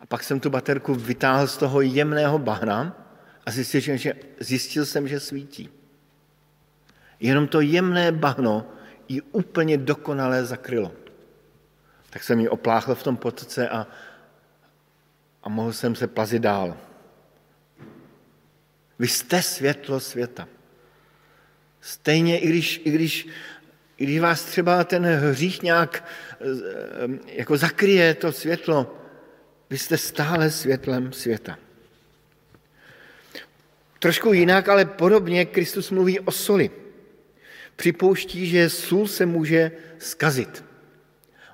A 0.00 0.06
pak 0.06 0.24
jsem 0.24 0.40
tu 0.40 0.50
baterku 0.50 0.94
vytáhl 0.94 1.46
z 1.46 1.56
toho 1.56 1.80
jemného 1.80 2.38
bahna 2.38 3.06
a 3.46 3.50
zjistil, 3.50 3.80
že, 3.80 4.14
zjistil 4.40 4.86
jsem, 4.86 5.08
že 5.08 5.20
svítí. 5.20 5.68
Jenom 7.20 7.48
to 7.48 7.60
jemné 7.60 8.12
bahno 8.12 8.66
ji 9.08 9.20
úplně 9.20 9.78
dokonale 9.78 10.44
zakrylo. 10.44 10.92
Tak 12.10 12.22
jsem 12.22 12.40
ji 12.40 12.48
opláchl 12.48 12.94
v 12.94 13.02
tom 13.02 13.16
potoce 13.16 13.68
a, 13.68 13.86
a 15.42 15.48
mohl 15.48 15.72
jsem 15.72 15.94
se 15.94 16.06
plazit 16.06 16.42
dál. 16.42 16.76
Vy 18.98 19.08
jste 19.08 19.42
světlo 19.42 20.00
světa. 20.00 20.48
Stejně, 21.80 22.38
i 22.38 22.48
když, 22.48 22.80
i 22.84 22.90
když, 22.90 23.28
i 23.96 24.04
když 24.04 24.20
vás 24.20 24.44
třeba 24.44 24.84
ten 24.84 25.04
hřích 25.04 25.62
nějak 25.62 26.04
eh, 26.32 27.32
jako 27.32 27.56
zakryje 27.56 28.14
to 28.14 28.32
světlo, 28.32 28.98
vy 29.70 29.78
jste 29.78 29.98
stále 29.98 30.50
světlem 30.50 31.12
světa. 31.12 31.58
Trošku 33.98 34.32
jinak, 34.32 34.68
ale 34.68 34.84
podobně 34.84 35.44
Kristus 35.44 35.90
mluví 35.90 36.20
o 36.20 36.30
soli. 36.30 36.70
Připouští, 37.76 38.46
že 38.46 38.70
sůl 38.70 39.08
se 39.08 39.26
může 39.26 39.72
skazit. 39.98 40.64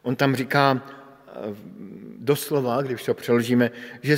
On 0.03 0.17
tam 0.17 0.37
říká 0.37 0.83
eh, 0.83 1.33
doslova, 2.19 2.83
když 2.83 3.05
to 3.05 3.15
přeložíme, 3.15 3.71
že 4.03 4.17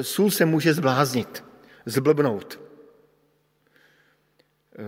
sůl 0.00 0.30
se 0.30 0.44
může 0.44 0.74
zbláznit 0.74 1.44
zblbnout. 1.86 2.60
Eh, 4.78 4.84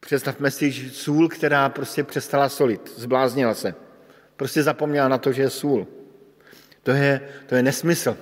představme 0.00 0.50
si 0.50 0.72
sůl, 0.72 1.28
která 1.28 1.68
prostě 1.68 2.04
přestala 2.04 2.48
solit, 2.48 2.92
zbláznila 2.96 3.54
se. 3.54 3.74
Prostě 4.36 4.62
zapomněla 4.62 5.08
na 5.08 5.18
to, 5.18 5.32
že 5.32 5.42
je 5.42 5.50
sůl. 5.50 5.86
To 6.82 6.90
je, 6.90 7.20
to 7.46 7.54
je 7.54 7.62
nesmysl. 7.62 8.16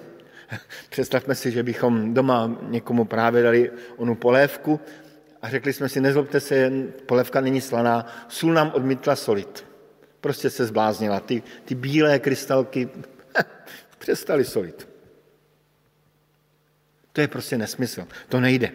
Představme 0.90 1.34
si, 1.34 1.50
že 1.50 1.62
bychom 1.62 2.14
doma 2.14 2.58
někomu 2.62 3.04
právě 3.04 3.42
dali 3.42 3.70
onu 3.96 4.14
polévku 4.14 4.80
a 5.42 5.48
řekli 5.50 5.72
jsme 5.72 5.88
si, 5.88 6.00
nezlobte 6.00 6.40
se, 6.40 6.70
polévka 7.06 7.40
není 7.40 7.60
slaná, 7.60 8.06
sůl 8.28 8.52
nám 8.52 8.72
odmítla 8.74 9.16
solit. 9.16 9.64
Prostě 10.20 10.50
se 10.50 10.66
zbláznila. 10.66 11.20
Ty, 11.20 11.42
ty 11.64 11.74
bílé 11.74 12.18
krystalky 12.18 12.88
přestaly 13.98 14.44
solit. 14.44 14.88
To 17.12 17.20
je 17.20 17.28
prostě 17.28 17.58
nesmysl. 17.58 18.06
To 18.28 18.40
nejde. 18.40 18.72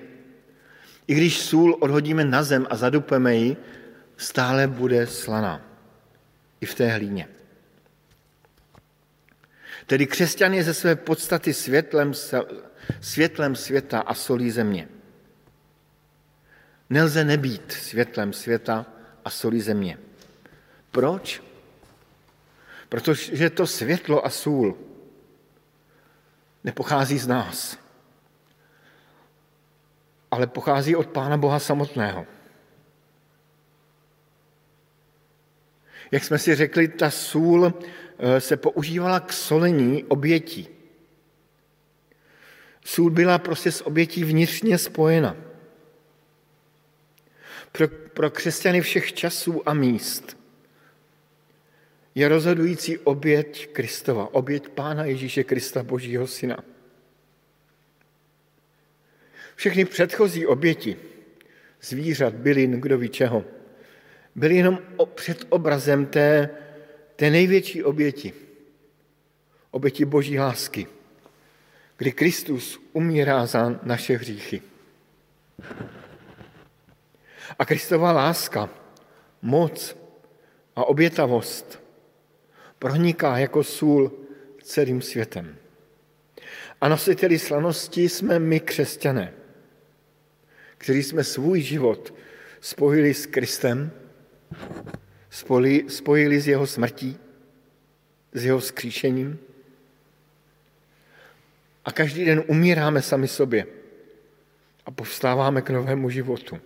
I 1.08 1.16
když 1.16 1.40
sůl 1.40 1.78
odhodíme 1.80 2.26
na 2.26 2.44
zem 2.44 2.68
a 2.70 2.76
zadupeme 2.76 3.36
ji, 3.36 3.58
stále 4.18 4.68
bude 4.68 5.08
slaná. 5.08 5.62
I 6.62 6.66
v 6.66 6.76
té 6.76 6.88
hlíně. 6.88 7.28
Tedy 9.86 10.08
křesťan 10.08 10.54
je 10.54 10.64
ze 10.64 10.74
své 10.74 10.96
podstaty 10.96 11.54
světlem, 11.54 12.12
světlem 13.02 13.56
světa 13.56 14.00
a 14.00 14.14
solí 14.14 14.52
země. 14.52 14.88
Nelze 16.94 17.24
nebýt 17.24 17.72
světlem 17.72 18.34
světa 18.34 18.86
a 19.26 19.30
solí 19.30 19.62
země. 19.62 19.98
Proč? 20.92 21.44
Protože 22.90 23.50
to 23.50 23.68
světlo 23.68 24.26
a 24.26 24.30
sůl 24.30 24.78
nepochází 26.64 27.20
z 27.20 27.28
nás, 27.28 27.78
ale 30.32 30.48
pochází 30.48 30.96
od 30.96 31.08
Pána 31.08 31.38
Boha 31.38 31.60
samotného. 31.60 32.26
Jak 36.12 36.24
jsme 36.24 36.38
si 36.38 36.56
řekli, 36.56 36.88
ta 36.88 37.10
sůl 37.10 37.74
eh, 38.20 38.42
se 38.42 38.58
používala 38.58 39.20
k 39.20 39.34
solení 39.34 40.04
obětí. 40.04 40.68
Sůl 42.86 43.10
byla 43.10 43.38
prostě 43.40 43.72
s 43.72 43.88
obětí 43.88 44.24
vnitřně 44.24 44.78
spojena. 44.78 45.53
Pro, 47.74 47.88
pro 47.88 48.30
křesťany 48.30 48.82
všech 48.82 49.14
časů 49.14 49.70
a 49.70 49.74
míst 49.74 50.38
je 52.16 52.28
rozhodující 52.28 52.98
oběť 52.98 53.68
Kristova, 53.74 54.34
oběť 54.34 54.70
Pána 54.70 55.06
Ježíše 55.06 55.44
Krista, 55.44 55.84
Božího 55.84 56.28
Syna. 56.28 56.58
Všechny 59.56 59.86
předchozí 59.86 60.46
oběti, 60.46 60.98
zvířat, 61.82 62.34
bylin, 62.34 62.72
kdo 62.72 62.98
ví 62.98 63.10
čeho, 63.10 63.46
byly 64.36 64.56
jenom 64.56 64.80
před 65.16 65.46
obrazem 65.50 66.06
té, 66.06 66.50
té 67.16 67.30
největší 67.30 67.84
oběti. 67.84 68.34
Oběti 69.72 70.06
Boží 70.06 70.40
lásky, 70.40 70.88
kdy 71.98 72.12
Kristus 72.12 72.80
umírá 72.94 73.46
za 73.46 73.80
naše 73.84 74.18
hříchy. 74.18 74.62
A 77.60 77.66
Kristova 77.66 78.12
láska, 78.12 78.70
moc 79.42 79.98
a 80.76 80.86
obětavost 80.86 81.84
proniká 82.80 83.38
jako 83.38 83.64
sůl 83.64 84.12
celým 84.64 85.02
světem. 85.02 85.56
A 86.82 86.88
nositeli 86.88 87.40
slanosti 87.40 88.10
jsme 88.10 88.40
my 88.40 88.60
křesťané, 88.60 89.34
kteří 90.78 91.04
jsme 91.04 91.24
svůj 91.24 91.62
život 91.62 92.14
spojili 92.62 93.14
s 93.14 93.26
Kristem, 93.26 93.92
spojili, 95.30 95.90
spojili 95.90 96.42
s 96.42 96.48
jeho 96.48 96.68
smrtí, 96.68 97.18
s 98.34 98.46
jeho 98.46 98.62
skříšením. 98.62 99.40
A 101.86 101.92
každý 101.92 102.26
den 102.26 102.44
umíráme 102.48 103.02
sami 103.02 103.28
sobě 103.28 103.66
a 104.86 104.92
povstáváme 104.92 105.62
k 105.62 105.70
novému 105.70 106.10
životu. 106.10 106.60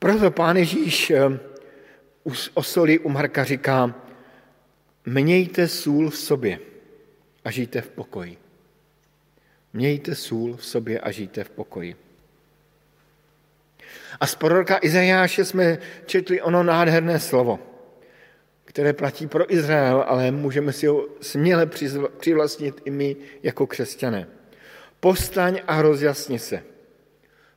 Proto 0.00 0.30
pán 0.30 0.56
Ježíš 0.56 1.10
eh, 1.10 1.38
o 2.54 2.62
soli 2.62 2.98
u 2.98 3.08
Marka 3.08 3.44
říká, 3.44 3.94
mějte 5.06 5.68
sůl 5.68 6.10
v 6.10 6.16
sobě 6.16 6.58
a 7.44 7.50
žijte 7.50 7.80
v 7.80 7.88
pokoji. 7.88 8.38
Mějte 9.72 10.14
sůl 10.14 10.56
v 10.56 10.64
sobě 10.64 11.00
a 11.00 11.10
žijte 11.10 11.44
v 11.44 11.50
pokoji. 11.50 11.96
A 14.20 14.26
z 14.26 14.34
proroka 14.34 14.78
Izajáše 14.82 15.44
jsme 15.44 15.78
četli 16.06 16.42
ono 16.42 16.62
nádherné 16.62 17.20
slovo, 17.20 17.58
které 18.64 18.92
platí 18.92 19.26
pro 19.26 19.52
Izrael, 19.52 20.04
ale 20.08 20.30
můžeme 20.30 20.72
si 20.72 20.86
ho 20.86 21.08
směle 21.20 21.66
přivlastnit 22.18 22.80
i 22.84 22.90
my 22.90 23.16
jako 23.42 23.66
křesťané. 23.66 24.26
Postaň 25.00 25.60
a 25.66 25.82
rozjasni 25.82 26.38
se, 26.38 26.62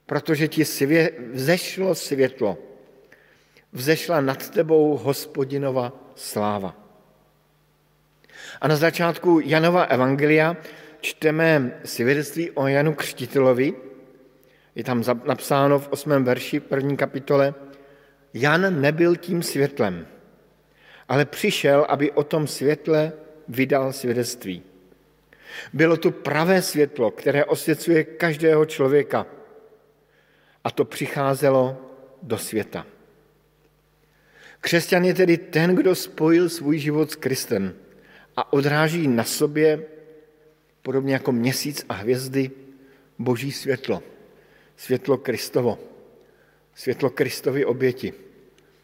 protože 0.05 0.47
ti 0.47 0.65
svě, 0.65 1.11
vzešlo 1.33 1.95
světlo, 1.95 2.57
vzešla 3.73 4.21
nad 4.21 4.49
tebou 4.49 4.97
hospodinova 4.97 5.93
sláva. 6.15 6.77
A 8.61 8.67
na 8.67 8.75
začátku 8.75 9.39
Janova 9.43 9.83
evangelia 9.83 10.57
čteme 11.01 11.79
svědectví 11.85 12.51
o 12.51 12.67
Janu 12.67 12.93
Křtitelovi, 12.93 13.73
je 14.75 14.83
tam 14.83 15.03
napsáno 15.25 15.79
v 15.79 15.87
osmém 15.87 16.23
verši 16.23 16.59
první 16.59 16.97
kapitole, 16.97 17.53
Jan 18.33 18.81
nebyl 18.81 19.15
tím 19.15 19.43
světlem, 19.43 20.07
ale 21.09 21.25
přišel, 21.25 21.85
aby 21.89 22.11
o 22.11 22.23
tom 22.23 22.47
světle 22.47 23.11
vydal 23.47 23.93
svědectví. 23.93 24.63
Bylo 25.73 25.97
to 25.97 26.11
pravé 26.11 26.61
světlo, 26.61 27.11
které 27.11 27.45
osvěcuje 27.45 28.03
každého 28.03 28.65
člověka. 28.65 29.25
A 30.63 30.71
to 30.71 30.85
přicházelo 30.85 31.77
do 32.21 32.37
světa. 32.37 32.85
Křesťan 34.59 35.05
je 35.05 35.13
tedy 35.13 35.37
ten, 35.37 35.75
kdo 35.75 35.95
spojil 35.95 36.49
svůj 36.49 36.79
život 36.79 37.11
s 37.11 37.15
Kristem 37.15 37.75
a 38.37 38.53
odráží 38.53 39.07
na 39.07 39.23
sobě, 39.23 39.85
podobně 40.81 41.13
jako 41.13 41.31
měsíc 41.31 41.85
a 41.89 41.93
hvězdy, 41.93 42.51
boží 43.19 43.51
světlo 43.51 44.03
světlo 44.83 45.17
Kristovo, 45.17 45.79
světlo 46.75 47.09
Kristovy 47.09 47.65
oběti, 47.65 48.13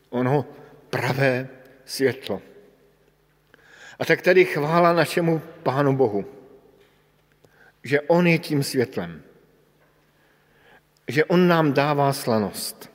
ono 0.10 0.46
pravé 0.90 1.48
světlo. 1.86 2.42
A 4.00 4.06
tak 4.06 4.22
tedy 4.22 4.46
chvála 4.46 4.94
našemu 4.94 5.42
Pánu 5.64 5.96
Bohu, 5.96 6.26
že 7.84 8.02
On 8.02 8.28
je 8.28 8.40
tím 8.40 8.64
světlem, 8.64 9.24
že 11.10 11.26
On 11.26 11.48
nám 11.48 11.74
dává 11.74 12.14
slanost. 12.14 12.92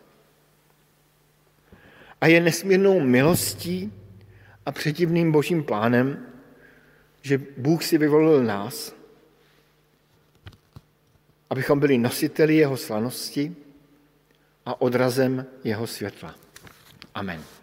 A 2.20 2.27
je 2.27 2.40
nesmírnou 2.40 3.00
milostí 3.00 3.92
a 4.66 4.72
předivným 4.72 5.33
božím 5.33 5.64
plánem, 5.64 6.27
že 7.22 7.40
Bůh 7.57 7.85
si 7.85 7.98
vyvolil 7.98 8.44
nás, 8.44 8.94
abychom 11.50 11.81
byli 11.81 11.98
nositeli 11.98 12.57
jeho 12.57 12.77
slanosti 12.77 13.57
a 14.66 14.81
odrazem 14.81 15.46
jeho 15.64 15.87
světla. 15.87 16.35
Amen. 17.14 17.54